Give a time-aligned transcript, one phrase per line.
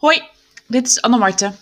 [0.00, 0.22] Hoi,
[0.66, 1.56] dit is Anne Marten.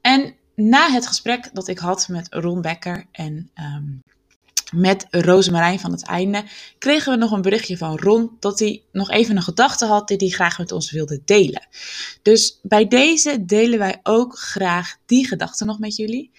[0.00, 3.84] En na het gesprek dat ik had met Ron Becker en ehm,
[4.72, 6.44] met Rosemarijn van het einde,
[6.78, 10.16] kregen we nog een berichtje van Ron dat hij nog even een gedachte had die
[10.16, 11.66] hij graag met ons wilde delen.
[12.22, 16.30] Dus bij deze delen wij ook graag die gedachte nog met jullie.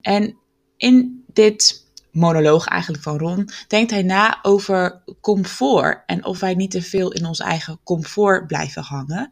[0.00, 0.36] En
[0.76, 6.70] in dit monoloog eigenlijk van Ron denkt hij na over comfort en of wij niet
[6.70, 9.30] te veel in ons eigen comfort blijven hangen.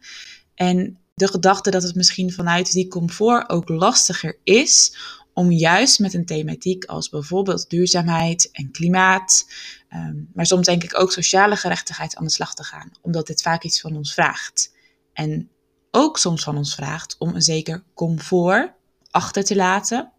[0.54, 4.96] En de gedachte dat het misschien vanuit die comfort ook lastiger is
[5.34, 9.50] om juist met een thematiek als bijvoorbeeld duurzaamheid en klimaat,
[9.88, 13.42] ehm, maar soms denk ik ook sociale gerechtigheid aan de slag te gaan, omdat dit
[13.42, 14.74] vaak iets van ons vraagt.
[15.12, 15.50] En
[15.90, 18.72] ook soms van ons vraagt om een zeker comfort
[19.10, 20.12] achter te laten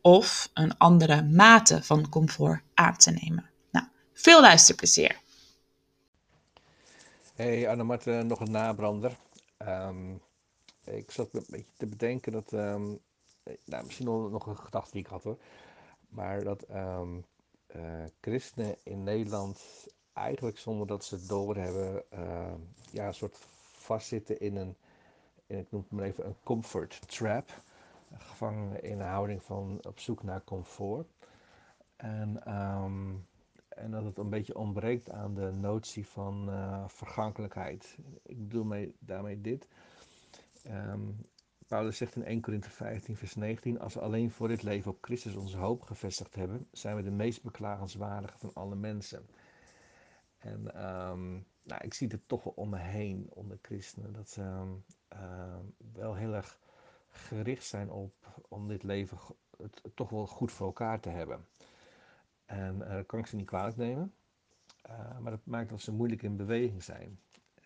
[0.00, 3.50] of een andere mate van comfort aan te nemen.
[3.70, 5.16] Nou, veel luisterplezier.
[7.34, 9.16] Hey Anne-Marten, nog een nabrander.
[9.58, 10.20] Um,
[10.86, 12.94] ik zat een beetje te bedenken dat, ehm,
[13.64, 15.38] nou, misschien nog een gedachte die ik had hoor,
[16.08, 17.24] maar dat um,
[17.76, 22.54] uh, christenen in Nederland eigenlijk zonder dat ze het doorhebben, uh,
[22.90, 23.36] ja, een soort
[23.76, 24.76] vastzitten in een,
[25.46, 27.62] in, ik noem het maar even een comfort trap,
[28.18, 31.06] gevangen in een houding van op zoek naar comfort.
[31.96, 32.44] En,
[33.68, 37.96] en dat het een beetje ontbreekt aan de notie van uh, vergankelijkheid.
[38.22, 39.68] Ik bedoel mee, daarmee dit.
[40.70, 41.26] Um,
[41.66, 44.98] Paulus zegt in 1 Korinthe 15, vers 19: Als we alleen voor dit leven op
[45.00, 49.26] Christus onze hoop gevestigd hebben, zijn we de meest beklagenswaardige van alle mensen.
[50.38, 54.42] En um, nou, ik zie het toch wel om me heen onder christenen, dat ze
[54.42, 56.58] um, wel heel erg
[57.08, 59.18] gericht zijn op om dit leven
[59.94, 61.46] toch wel goed voor elkaar te hebben.
[62.44, 64.14] En uh, dat kan ik ze niet kwalijk nemen,
[64.88, 67.20] uh, maar dat maakt dat ze moeilijk in beweging zijn.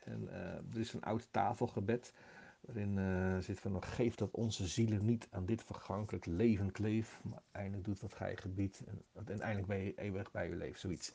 [0.04, 2.12] En uh, er is een oud tafelgebed
[2.72, 7.42] Waarin uh, zit van, geef dat onze zielen niet aan dit vergankelijk leven kleef, maar
[7.50, 11.12] eindelijk doet wat gij gebiedt en uiteindelijk ben je eeuwig bij je leven, zoiets.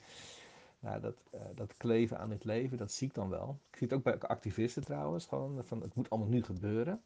[0.79, 3.59] Nou, dat, uh, dat kleven aan dit leven, dat zie ik dan wel.
[3.69, 7.01] Ik zie het ook bij activisten trouwens, gewoon van het moet allemaal nu gebeuren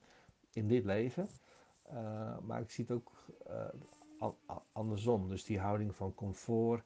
[0.52, 1.30] in dit leven.
[1.94, 3.12] Uh, maar ik zie het ook
[4.72, 6.84] andersom, dus die houding van comfort,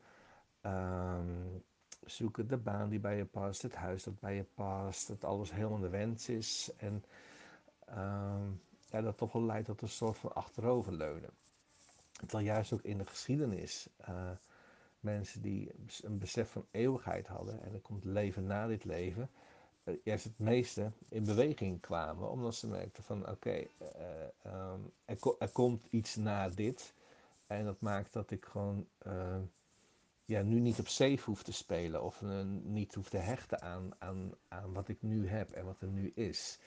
[0.62, 1.64] um,
[2.06, 5.52] zoeken de baan die bij je past, het huis dat bij je past, dat alles
[5.52, 7.04] helemaal de wens is en
[7.88, 8.52] Ehm,
[8.90, 11.30] ja, dat toch wel leidt tot een soort van achteroverleunen.
[12.12, 14.32] Terwijl juist ook in de geschiedenis uh,
[15.00, 15.72] mensen die
[16.02, 19.30] een besef van eeuwigheid hadden en er komt leven na dit leven,
[19.84, 23.68] uh, juist het meeste in beweging kwamen, omdat ze merkten van oké, eh,
[24.46, 26.94] um, ehm, er, er, komt iets na dit
[27.48, 28.88] en dat maakt dat ik gewoon
[30.26, 32.22] ja, nu niet op safe hoef te spelen of
[32.64, 36.12] niet hoef te hechten aan, aan, aan wat ik nu heb en wat er nu
[36.16, 36.60] is.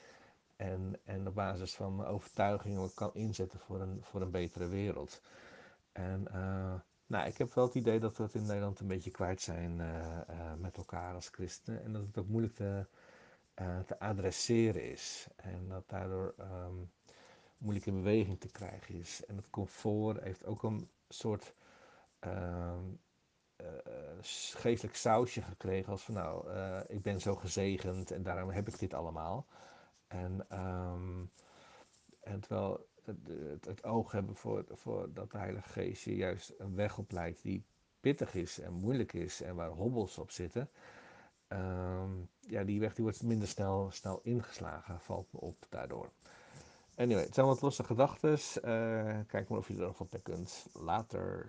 [0.57, 5.21] En, en op basis van mijn overtuigingen kan inzetten voor een, voor een betere wereld.
[5.91, 6.73] En uh,
[7.05, 9.79] nou, ik heb wel het idee dat we het in Nederland een beetje kwijt zijn
[9.79, 11.83] uh, uh, met elkaar als christenen.
[11.83, 12.85] En dat het ook moeilijk te,
[13.85, 15.27] te adresseren is.
[15.35, 16.91] En dat daardoor um,
[17.57, 19.25] moeilijk in beweging te krijgen is.
[19.25, 21.53] En het comfort heeft ook een soort
[22.19, 22.83] ehm,
[24.53, 25.91] geestelijk sausje gekregen.
[25.91, 26.49] Als van nou,
[26.87, 29.45] ik ben zo gezegend en daarom heb ik dit allemaal.
[30.07, 31.31] En, um,
[32.19, 36.75] en terwijl het, het, oog hebben voor, voor dat de Heilige Geest je juist een
[36.75, 37.65] weg opleidt die
[37.99, 40.69] pittig is en moeilijk is en waar hobbels op zitten.
[41.47, 46.11] Um, ja, die weg die wordt minder snel, snel ingeslagen, valt me op daardoor.
[46.95, 48.31] Anyway, het zijn wat losse gedachten.
[48.31, 50.67] Uh, kijk maar of je er nog op kunt.
[50.73, 51.45] Later.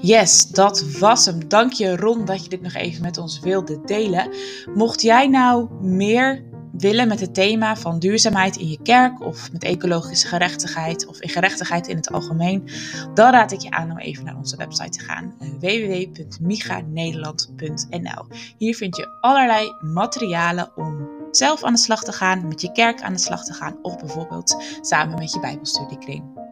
[0.00, 1.48] Yes, dat was hem.
[1.48, 4.30] Dank je Ron dat je dit nog even met ons wilde delen.
[4.74, 9.64] Mocht jij nou meer willen met het thema van duurzaamheid in je kerk of met
[9.64, 12.68] ecologische gerechtigheid of in gerechtigheid in het algemeen,
[13.14, 18.26] dan raad ik je aan om even naar onze website te gaan eh, www.miganederland.nl.
[18.58, 23.02] Hier vind je allerlei materialen om zelf aan de slag te gaan, met je kerk
[23.02, 26.49] aan de slag te gaan of bijvoorbeeld samen met je Bijbelstudiekring.